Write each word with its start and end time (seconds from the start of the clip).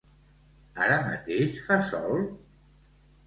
Ara 0.85 0.95
mateix 1.09 1.59
fa 1.67 1.77
sol? 1.91 2.25